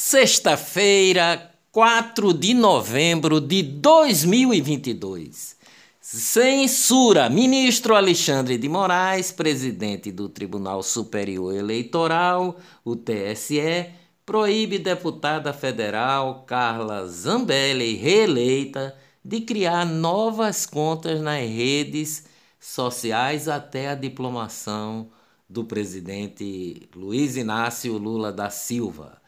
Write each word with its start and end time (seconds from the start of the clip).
Sexta-feira, 0.00 1.50
4 1.72 2.32
de 2.32 2.54
novembro 2.54 3.40
de 3.40 3.64
2022. 3.64 5.56
Censura. 6.00 7.28
Ministro 7.28 7.96
Alexandre 7.96 8.56
de 8.56 8.68
Moraes, 8.68 9.32
presidente 9.32 10.12
do 10.12 10.28
Tribunal 10.28 10.84
Superior 10.84 11.52
Eleitoral, 11.52 12.60
o 12.84 12.94
TSE, 12.94 13.90
proíbe 14.24 14.78
deputada 14.78 15.52
federal 15.52 16.44
Carla 16.46 17.04
Zambelli, 17.08 17.96
reeleita, 17.96 18.96
de 19.24 19.40
criar 19.40 19.84
novas 19.84 20.64
contas 20.64 21.20
nas 21.20 21.42
redes 21.42 22.24
sociais 22.60 23.48
até 23.48 23.88
a 23.88 23.96
diplomação 23.96 25.10
do 25.50 25.64
presidente 25.64 26.88
Luiz 26.94 27.36
Inácio 27.36 27.98
Lula 27.98 28.32
da 28.32 28.48
Silva. 28.48 29.18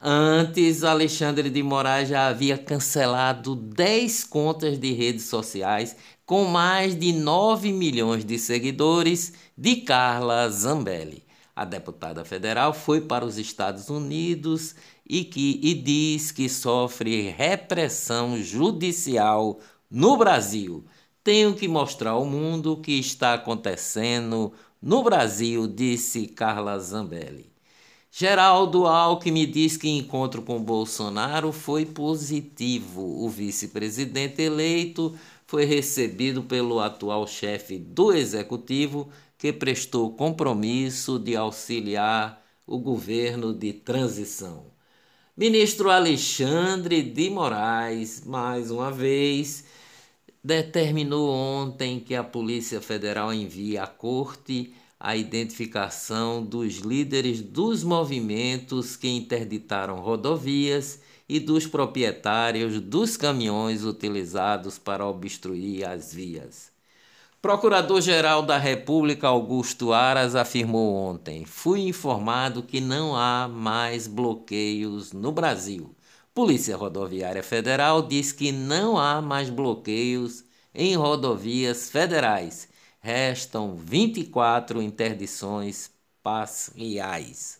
Antes, 0.00 0.84
Alexandre 0.84 1.50
de 1.50 1.60
Moraes 1.60 2.08
já 2.08 2.28
havia 2.28 2.56
cancelado 2.56 3.56
10 3.56 4.22
contas 4.24 4.78
de 4.78 4.92
redes 4.92 5.24
sociais 5.24 5.96
com 6.24 6.44
mais 6.44 6.96
de 6.96 7.12
9 7.12 7.72
milhões 7.72 8.24
de 8.24 8.38
seguidores 8.38 9.32
de 9.56 9.76
Carla 9.76 10.48
Zambelli. 10.50 11.24
A 11.54 11.64
deputada 11.64 12.24
federal 12.24 12.72
foi 12.72 13.00
para 13.00 13.24
os 13.24 13.38
Estados 13.38 13.88
Unidos 13.90 14.76
e, 15.04 15.24
que, 15.24 15.58
e 15.60 15.74
diz 15.74 16.30
que 16.30 16.48
sofre 16.48 17.30
repressão 17.30 18.40
judicial 18.40 19.58
no 19.90 20.16
Brasil. 20.16 20.84
Tenho 21.24 21.54
que 21.54 21.66
mostrar 21.66 22.10
ao 22.10 22.24
mundo 22.24 22.74
o 22.74 22.80
que 22.80 22.92
está 22.92 23.34
acontecendo 23.34 24.52
no 24.80 25.02
Brasil, 25.02 25.66
disse 25.66 26.28
Carla 26.28 26.78
Zambelli. 26.78 27.57
Geraldo 28.10 28.86
Alckmin 28.86 29.50
diz 29.50 29.76
que 29.76 29.88
encontro 29.88 30.42
com 30.42 30.62
Bolsonaro 30.62 31.52
foi 31.52 31.84
positivo. 31.84 33.02
O 33.24 33.28
vice-presidente 33.28 34.42
eleito 34.42 35.16
foi 35.46 35.64
recebido 35.64 36.42
pelo 36.42 36.80
atual 36.80 37.26
chefe 37.26 37.78
do 37.78 38.12
executivo, 38.12 39.08
que 39.36 39.52
prestou 39.52 40.10
compromisso 40.12 41.18
de 41.18 41.36
auxiliar 41.36 42.42
o 42.66 42.78
governo 42.78 43.54
de 43.54 43.72
transição. 43.72 44.64
Ministro 45.36 45.90
Alexandre 45.90 47.00
de 47.02 47.30
Moraes, 47.30 48.24
mais 48.26 48.72
uma 48.72 48.90
vez, 48.90 49.64
determinou 50.42 51.30
ontem 51.30 52.00
que 52.00 52.14
a 52.14 52.24
Polícia 52.24 52.80
Federal 52.80 53.32
envie 53.32 53.78
à 53.78 53.86
Corte 53.86 54.74
a 55.00 55.16
identificação 55.16 56.44
dos 56.44 56.78
líderes 56.78 57.40
dos 57.40 57.84
movimentos 57.84 58.96
que 58.96 59.08
interditaram 59.08 60.00
rodovias 60.00 61.00
e 61.28 61.38
dos 61.38 61.66
proprietários 61.66 62.80
dos 62.80 63.16
caminhões 63.16 63.84
utilizados 63.84 64.78
para 64.78 65.06
obstruir 65.06 65.86
as 65.86 66.12
vias. 66.12 66.72
Procurador-Geral 67.40 68.42
da 68.42 68.58
República 68.58 69.28
Augusto 69.28 69.92
Aras 69.92 70.34
afirmou 70.34 70.92
ontem: 70.94 71.44
Fui 71.44 71.82
informado 71.82 72.64
que 72.64 72.80
não 72.80 73.14
há 73.14 73.46
mais 73.46 74.08
bloqueios 74.08 75.12
no 75.12 75.30
Brasil. 75.30 75.94
Polícia 76.34 76.76
Rodoviária 76.76 77.42
Federal 77.42 78.02
diz 78.02 78.32
que 78.32 78.50
não 78.50 78.98
há 78.98 79.22
mais 79.22 79.50
bloqueios 79.50 80.42
em 80.74 80.96
rodovias 80.96 81.90
federais 81.90 82.68
restam 83.08 83.74
24 83.74 84.82
interdições 84.82 85.90
parciais. 86.22 87.58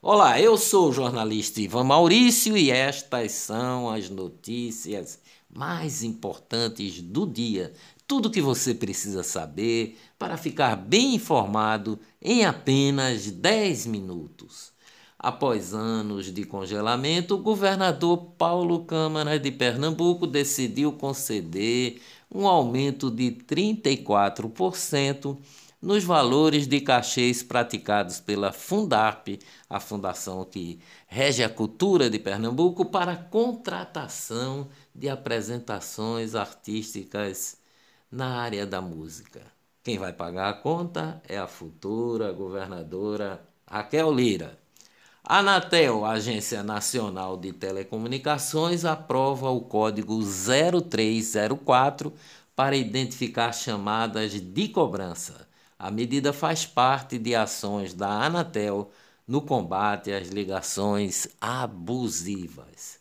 Olá, 0.00 0.40
eu 0.40 0.56
sou 0.56 0.90
o 0.90 0.92
jornalista 0.92 1.60
Ivan 1.60 1.82
Maurício 1.82 2.56
e 2.56 2.70
estas 2.70 3.32
são 3.32 3.90
as 3.90 4.08
notícias 4.08 5.18
mais 5.52 6.04
importantes 6.04 7.02
do 7.02 7.26
dia. 7.26 7.72
Tudo 8.06 8.30
que 8.30 8.40
você 8.40 8.72
precisa 8.72 9.24
saber 9.24 9.98
para 10.16 10.36
ficar 10.36 10.76
bem 10.76 11.16
informado 11.16 11.98
em 12.22 12.44
apenas 12.44 13.28
10 13.28 13.86
minutos. 13.86 14.70
Após 15.18 15.74
anos 15.74 16.32
de 16.32 16.44
congelamento, 16.44 17.34
o 17.34 17.42
governador 17.42 18.34
Paulo 18.38 18.84
Câmara 18.84 19.36
de 19.36 19.50
Pernambuco 19.50 20.28
decidiu 20.28 20.92
conceder 20.92 22.00
um 22.30 22.46
aumento 22.46 23.10
de 23.10 23.30
34% 23.30 25.38
nos 25.80 26.04
valores 26.04 26.66
de 26.66 26.80
cachês 26.80 27.42
praticados 27.42 28.18
pela 28.18 28.52
Fundarp, 28.52 29.28
a 29.68 29.78
fundação 29.78 30.44
que 30.44 30.80
rege 31.06 31.44
a 31.44 31.48
cultura 31.48 32.10
de 32.10 32.18
Pernambuco, 32.18 32.86
para 32.86 33.16
contratação 33.16 34.68
de 34.94 35.08
apresentações 35.08 36.34
artísticas 36.34 37.58
na 38.10 38.40
área 38.40 38.66
da 38.66 38.80
música. 38.80 39.42
Quem 39.82 39.98
vai 39.98 40.12
pagar 40.12 40.48
a 40.48 40.54
conta 40.54 41.22
é 41.28 41.38
a 41.38 41.46
futura 41.46 42.32
governadora 42.32 43.46
Raquel 43.66 44.12
Lira. 44.12 44.58
A 45.28 45.38
Anatel, 45.38 46.04
Agência 46.04 46.62
Nacional 46.62 47.36
de 47.36 47.52
Telecomunicações, 47.52 48.84
aprova 48.84 49.50
o 49.50 49.60
código 49.60 50.20
0304 50.22 52.12
para 52.54 52.76
identificar 52.76 53.50
chamadas 53.50 54.40
de 54.40 54.68
cobrança. 54.68 55.48
A 55.76 55.90
medida 55.90 56.32
faz 56.32 56.64
parte 56.64 57.18
de 57.18 57.34
ações 57.34 57.92
da 57.92 58.08
Anatel 58.08 58.88
no 59.26 59.42
combate 59.42 60.12
às 60.12 60.28
ligações 60.28 61.26
abusivas. 61.40 63.00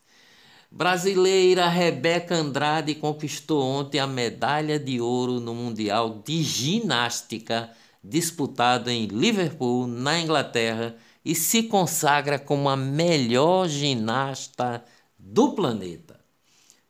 Brasileira 0.72 1.69
Rebeca 1.69 2.34
Andrade 2.34 2.96
conquistou 2.96 3.62
ontem 3.64 4.00
a 4.00 4.08
medalha 4.08 4.80
de 4.80 5.00
ouro 5.00 5.40
no 5.40 5.53
Mundial 5.53 6.24
de 6.25 6.41
Ginástica 6.41 7.69
disputado 8.03 8.90
em 8.90 9.06
Liverpool, 9.06 9.85
na 9.85 10.19
Inglaterra 10.19 10.96
e 11.25 11.34
se 11.34 11.63
consagra 11.63 12.38
como 12.38 12.69
a 12.69 12.78
melhor 12.78 13.68
ginasta 13.68 14.86
do 15.18 15.53
planeta. 15.53 16.24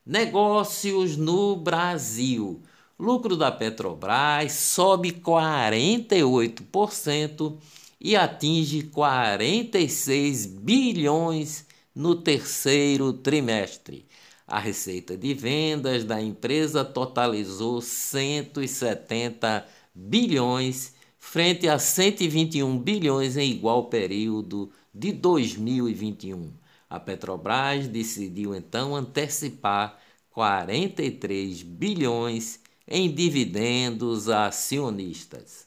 Negócios 0.06 1.16
no 1.16 1.56
Brasil. 1.56 2.62
Lucro 3.00 3.38
da 3.38 3.50
Petrobras 3.52 4.52
sobe 4.52 5.14
48% 5.14 7.58
e 8.00 8.16
atinge 8.16 8.84
46 8.84 10.46
bilhões 10.46 11.66
no 11.94 12.16
terceiro 12.16 13.12
trimestre. 13.14 14.06
A 14.46 14.60
receita 14.60 15.18
de 15.18 15.34
vendas 15.34 16.04
da 16.04 16.22
empresa 16.22 16.86
totalizou 16.86 17.82
170 17.82 19.66
bilhões 19.94 20.95
frente 21.26 21.68
a 21.68 21.80
121 21.80 22.78
bilhões 22.78 23.36
em 23.36 23.50
igual 23.50 23.86
período 23.86 24.72
de 24.94 25.12
2021. 25.12 26.54
A 26.88 27.00
Petrobras 27.00 27.88
decidiu 27.88 28.56
então 28.56 28.96
antecipar 28.96 30.00
43 30.30 31.64
bilhões 31.64 32.60
em 32.88 33.12
dividendos 33.12 34.30
a 34.30 34.46
acionistas. 34.46 35.66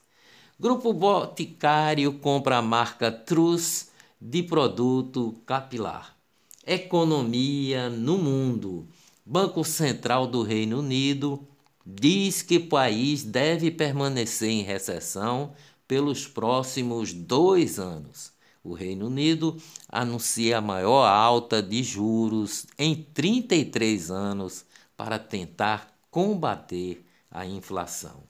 Grupo 0.59 0.93
Boticário 0.93 2.15
compra 2.15 2.59
a 2.59 2.63
marca 2.63 3.11
Trus 3.11 3.89
de 4.19 4.45
produto 4.45 5.35
capilar. 5.45 6.17
Economia 6.65 7.91
no 7.91 8.17
mundo. 8.17 8.87
Banco 9.27 9.65
Central 9.65 10.29
do 10.29 10.43
Reino 10.43 10.79
Unido 10.79 11.47
diz 11.91 12.43
que 12.43 12.59
o 12.59 12.69
país 12.69 13.25
deve 13.25 13.71
permanecer 13.71 14.51
em 14.51 14.61
recessão 14.63 15.55
pelos 15.87 16.27
próximos 16.27 17.15
dois 17.15 17.79
anos. 17.79 18.31
O 18.63 18.75
Reino 18.75 19.07
Unido 19.07 19.57
anuncia 19.89 20.59
a 20.59 20.61
maior 20.61 21.07
alta 21.07 21.63
de 21.63 21.83
juros 21.83 22.67
em 22.79 22.95
33 22.95 24.11
anos 24.11 24.67
para 24.95 25.19
tentar 25.19 25.99
combater 26.11 27.03
a 27.31 27.47
inflação. 27.47 28.23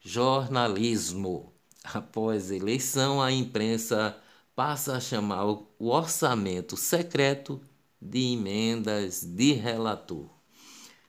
Jornalismo. 0.00 1.52
Após 1.84 2.50
eleição, 2.50 3.22
a 3.22 3.30
imprensa 3.30 4.16
passa 4.56 4.96
a 4.96 5.00
chamar 5.00 5.46
o 5.46 5.68
orçamento 5.78 6.76
secreto 6.76 7.60
de 8.00 8.32
emendas 8.32 9.22
de 9.22 9.52
relator. 9.52 10.28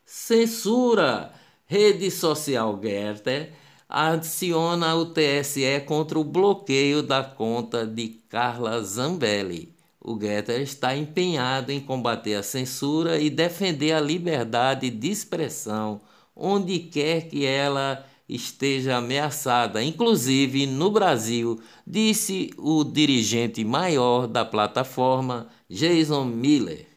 Censura. 0.05 1.33
Rede 1.67 2.11
social 2.11 2.79
Getter 2.79 3.51
adiciona 3.87 4.95
o 4.95 5.05
TSE 5.05 5.81
contra 5.85 6.19
o 6.19 6.23
bloqueio 6.23 7.03
da 7.03 7.23
conta 7.23 7.85
de 7.85 8.09
Carla 8.29 8.81
Zambelli. 8.81 9.73
O 9.99 10.19
Getter 10.19 10.61
está 10.61 10.95
empenhado 10.95 11.71
em 11.71 11.79
combater 11.79 12.35
a 12.35 12.43
censura 12.43 13.19
e 13.19 13.29
defender 13.29 13.93
a 13.93 13.99
liberdade 13.99 14.89
de 14.89 15.09
expressão 15.09 16.01
onde 16.35 16.79
quer 16.79 17.29
que 17.29 17.45
ela 17.45 18.05
esteja 18.27 18.97
ameaçada, 18.97 19.81
inclusive 19.83 20.65
no 20.65 20.91
Brasil, 20.91 21.61
disse 21.85 22.51
o 22.57 22.83
dirigente 22.83 23.63
maior 23.63 24.27
da 24.27 24.43
plataforma, 24.43 25.47
Jason 25.69 26.25
Miller. 26.25 26.87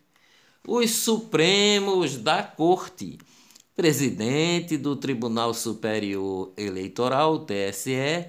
Os 0.66 0.90
Supremos 0.90 2.16
da 2.16 2.42
Corte, 2.42 3.18
presidente 3.78 4.76
do 4.76 4.96
Tribunal 4.96 5.54
Superior 5.54 6.52
Eleitoral, 6.56 7.46
TSE, 7.46 8.26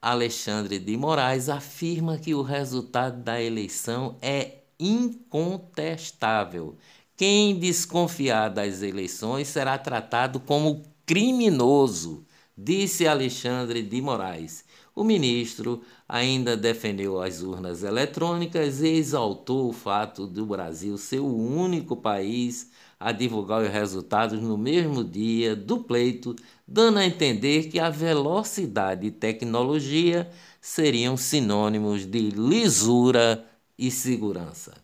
Alexandre 0.00 0.78
de 0.78 0.96
Moraes, 0.96 1.48
afirma 1.48 2.18
que 2.18 2.32
o 2.36 2.42
resultado 2.42 3.20
da 3.20 3.42
eleição 3.42 4.16
é 4.22 4.58
incontestável. 4.78 6.76
Quem 7.16 7.58
desconfiar 7.58 8.48
das 8.48 8.80
eleições 8.80 9.48
será 9.48 9.76
tratado 9.76 10.38
como 10.38 10.84
criminoso 11.04 12.24
disse 12.56 13.06
Alexandre 13.06 13.82
de 13.82 14.00
Moraes. 14.00 14.64
O 14.94 15.04
ministro 15.04 15.82
ainda 16.08 16.56
defendeu 16.56 17.20
as 17.20 17.42
urnas 17.42 17.82
eletrônicas 17.82 18.80
e 18.80 18.88
exaltou 18.88 19.68
o 19.68 19.72
fato 19.72 20.26
do 20.26 20.46
Brasil 20.46 20.96
ser 20.96 21.18
o 21.18 21.36
único 21.36 21.96
país 21.96 22.70
a 22.98 23.12
divulgar 23.12 23.62
os 23.62 23.68
resultados 23.68 24.40
no 24.40 24.56
mesmo 24.56 25.04
dia 25.04 25.54
do 25.54 25.78
pleito, 25.78 26.34
dando 26.66 26.98
a 26.98 27.06
entender 27.06 27.68
que 27.68 27.78
a 27.78 27.90
velocidade 27.90 29.06
e 29.06 29.10
tecnologia 29.10 30.30
seriam 30.60 31.16
sinônimos 31.16 32.06
de 32.06 32.30
lisura 32.30 33.44
e 33.78 33.90
segurança. 33.90 34.74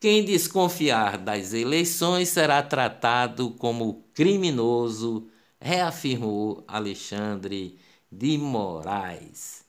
Quem 0.00 0.24
desconfiar 0.24 1.18
das 1.18 1.52
eleições 1.52 2.28
será 2.28 2.62
tratado 2.62 3.50
como 3.50 4.02
criminoso 4.12 5.28
reafirmou 5.60 6.64
Alexandre 6.66 7.78
de 8.10 8.36
Moraes. 8.36 9.61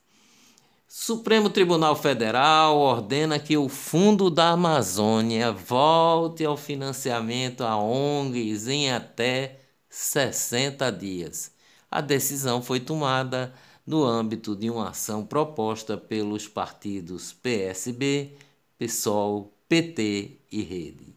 Supremo 0.96 1.50
Tribunal 1.50 1.96
Federal 1.96 2.78
ordena 2.78 3.40
que 3.40 3.58
o 3.58 3.68
Fundo 3.68 4.30
da 4.30 4.52
Amazônia 4.52 5.52
volte 5.52 6.46
ao 6.46 6.56
financiamento 6.56 7.64
a 7.64 7.76
ONGs 7.76 8.68
em 8.68 8.92
até 8.92 9.60
60 9.90 10.92
dias. 10.92 11.52
A 11.90 12.00
decisão 12.00 12.62
foi 12.62 12.80
tomada 12.80 13.56
no 13.88 14.04
âmbito 14.04 14.56
de 14.56 14.70
uma 14.70 14.90
ação 14.90 15.26
proposta 15.26 15.98
pelos 15.98 16.48
partidos 16.48 17.34
PSB, 17.34 18.36
PSOL, 18.78 19.52
PT 19.68 20.42
e 20.52 20.62
Rede. 20.62 21.16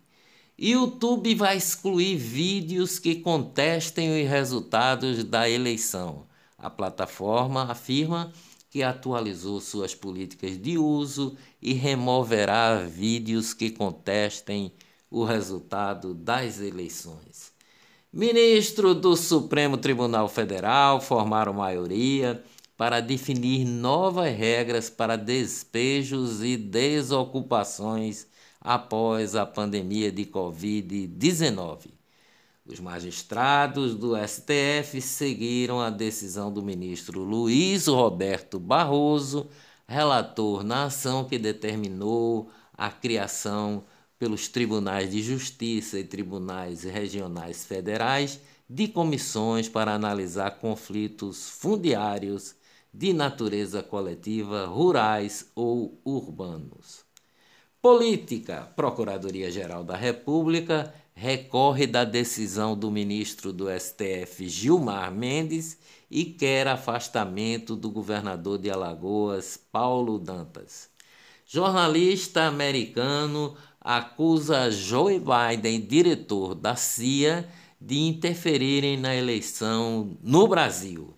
YouTube 0.59 1.35
vai 1.35 1.59
excluir 1.59 2.17
vídeos 2.17 2.99
que 2.99 3.17
contestem 3.17 4.23
os 4.23 4.27
resultados 4.27 5.23
da 5.23 5.47
eleição. 5.51 6.27
A 6.57 6.71
plataforma 6.71 7.71
afirma 7.71 8.33
que 8.77 8.83
atualizou 8.83 9.59
suas 9.59 9.95
políticas 9.95 10.61
de 10.61 10.77
uso 10.77 11.35
e 11.63 11.73
removerá 11.73 12.77
vídeos 12.85 13.55
que 13.55 13.71
contestem 13.71 14.71
o 15.11 15.25
resultado 15.25 16.13
das 16.13 16.61
eleições. 16.61 17.55
Ministro 18.13 18.95
do 18.95 19.17
Supremo 19.17 19.79
Tribunal 19.79 20.29
Federal 20.29 21.01
formaram 21.01 21.55
maioria 21.55 22.45
para 22.77 23.01
definir 23.01 23.65
novas 23.65 24.37
regras 24.37 24.91
para 24.91 25.17
despejos 25.17 26.45
e 26.45 26.59
desocupações 26.59 28.27
após 28.61 29.35
a 29.35 29.47
pandemia 29.47 30.13
de 30.13 30.27
Covid-19. 30.27 31.93
Os 32.69 32.81
magistrados 32.81 33.95
do 33.95 34.17
STF 34.17 35.01
seguiram 35.01 35.81
a 35.81 35.89
decisão 35.89 36.53
do 36.53 36.61
ministro 36.61 37.23
Luiz 37.23 37.87
Roberto 37.87 38.59
Barroso, 38.59 39.49
relator 39.87 40.65
na 40.65 40.87
ação 40.87 41.25
que 41.25 41.39
determinou 41.39 42.51
a 42.77 42.91
criação 42.91 43.85
pelos 44.19 44.49
tribunais 44.49 45.13
de 45.13 45.23
justiça 45.23 45.97
e 45.97 46.03
tribunais 46.03 46.83
regionais 46.83 47.65
federais 47.65 48.41
de 48.69 48.89
comissões 48.89 49.69
para 49.69 49.95
analisar 49.95 50.59
conflitos 50.59 51.49
fundiários 51.49 52.57
de 52.93 53.13
natureza 53.13 53.81
coletiva, 53.81 54.67
rurais 54.67 55.53
ou 55.55 56.01
urbanos. 56.05 57.05
Política: 57.81 58.73
Procuradoria-Geral 58.75 59.85
da 59.85 59.95
República 59.95 60.93
recorre 61.17 61.87
da 61.87 62.05
decisão 62.05 62.77
do 62.77 62.91
ministro 62.91 63.51
do 63.51 63.69
STF 63.71 64.47
Gilmar 64.51 65.11
Mendes 65.11 65.79
e 66.11 66.27
quer 66.27 66.69
afastamento 66.69 67.75
do 67.75 67.91
governador 67.91 68.59
de 68.59 68.71
Alagoas, 68.71 69.59
Paulo 69.73 70.19
Dantas. 70.19 70.91
Jornalista 71.47 72.43
americano 72.43 73.57
acusa 73.81 74.71
Joe 74.71 75.19
Biden, 75.19 75.81
diretor 75.81 76.55
da 76.55 76.77
CIA, 76.77 77.49
de 77.81 77.97
interferirem 77.97 78.99
na 78.99 79.15
eleição 79.17 80.19
no 80.23 80.47
Brasil. 80.47 81.15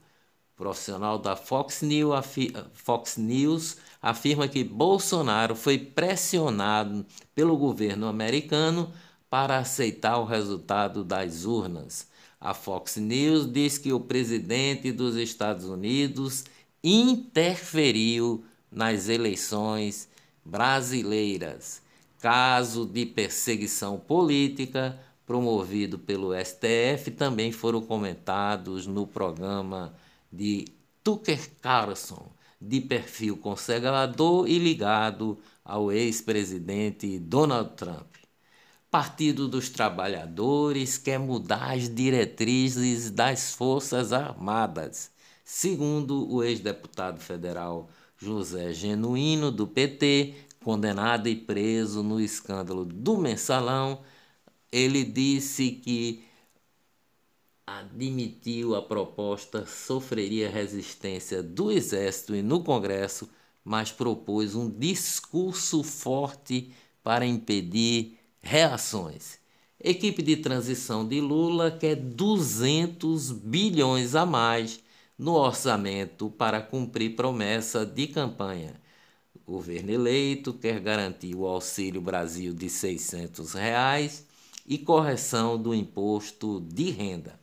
Profissional 0.55 1.19
da 1.19 1.35
Fox 1.35 1.83
News, 1.83 2.25
Fox 2.73 3.17
News 3.17 3.79
afirma 4.01 4.47
que 4.47 4.63
Bolsonaro 4.63 5.57
foi 5.57 5.77
pressionado 5.77 7.05
pelo 7.35 7.57
governo 7.57 8.07
americano 8.07 8.93
para 9.31 9.59
aceitar 9.59 10.19
o 10.19 10.25
resultado 10.25 11.05
das 11.05 11.45
urnas. 11.45 12.09
A 12.41 12.55
Fox 12.55 12.97
News 12.97 13.51
diz 13.51 13.79
que 13.79 13.93
o 13.93 14.01
presidente 14.01 14.93
dos 14.93 15.17
Estados 15.17 15.65
Unidos 15.65 16.45
interferiu 16.83 18.45
nas 18.71 19.09
eleições 19.09 20.09
brasileiras. 20.45 21.83
Caso 22.21 22.87
de 22.87 23.07
perseguição 23.07 23.99
política 23.99 24.99
promovido 25.27 25.99
pelo 25.99 26.33
STF 26.35 27.11
também 27.11 27.53
foram 27.53 27.83
comentados 27.83 28.87
no 28.87 29.07
programa 29.07 29.95
de 30.33 30.65
Tucker 31.05 31.51
Carlson 31.61 32.31
de 32.61 32.81
perfil 32.81 33.37
conservador 33.37 34.49
e 34.49 34.59
ligado 34.59 35.39
ao 35.65 35.93
ex-presidente 35.93 37.19
Donald 37.19 37.71
Trump. 37.77 38.07
Partido 38.91 39.47
dos 39.47 39.69
Trabalhadores 39.69 40.97
quer 40.97 41.19
mudar 41.19 41.75
as 41.75 41.95
diretrizes 41.95 43.11
das 43.11 43.53
Forças 43.53 44.15
Armadas, 44.15 45.11
segundo 45.45 46.27
o 46.33 46.43
ex-deputado 46.43 47.21
federal 47.21 47.91
José 48.17 48.73
Genuíno, 48.73 49.53
do 49.53 49.67
PT, 49.67 50.35
condenado 50.65 51.29
e 51.29 51.37
preso 51.37 52.03
no 52.03 52.19
escândalo 52.19 52.87
do 52.87 53.19
mensalão. 53.19 54.01
Ele 54.73 55.05
disse 55.05 55.71
que 55.71 56.25
admitiu 57.67 58.75
a 58.75 58.81
proposta, 58.81 59.67
sofreria 59.67 60.49
resistência 60.49 61.43
do 61.43 61.71
Exército 61.71 62.35
e 62.35 62.41
no 62.41 62.65
Congresso, 62.65 63.29
mas 63.63 63.93
propôs 63.93 64.55
um 64.55 64.71
discurso 64.71 65.83
forte 65.83 66.73
para 67.03 67.27
impedir 67.27 68.18
reações. 68.43 69.39
Equipe 69.81 70.23
de 70.23 70.37
transição 70.37 71.07
de 71.07 71.21
Lula 71.21 71.71
quer 71.71 71.95
200 71.95 73.31
bilhões 73.33 74.15
a 74.15 74.27
mais 74.27 74.81
no 75.19 75.35
orçamento 75.35 76.31
para 76.31 76.61
cumprir 76.61 77.17
promessa 77.17 77.87
de 77.87 78.07
campanha. 78.09 78.75
O 79.35 79.53
governo 79.53 79.91
eleito 79.91 80.53
quer 80.53 80.81
garantir 80.81 81.35
o 81.35 81.47
Auxílio 81.47 82.01
Brasil 82.01 82.53
de 82.53 82.69
600 82.69 83.55
reais 83.55 84.27
e 84.67 84.77
correção 84.79 85.61
do 85.61 85.75
imposto 85.75 86.61
de 86.61 86.91
renda. 86.91 87.39